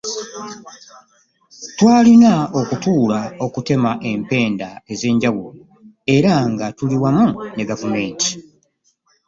[1.77, 5.61] Twalina okutuula okutema empenda ez'enjawulo
[6.15, 8.31] era nga tuli wamu ne gavumenti.